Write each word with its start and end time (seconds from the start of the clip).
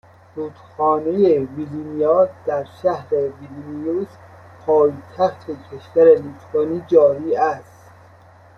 رودخانه 0.35 1.39
ویلینیا 1.39 2.29
در 2.45 2.63
شهر 2.81 3.13
ویلنیوس 3.15 4.07
پایتخت 4.65 5.45
کشور 5.71 6.05
لیتوانی 6.15 6.83
جاری 6.89 7.35
است 7.35 7.91